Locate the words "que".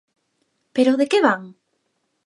1.11-1.19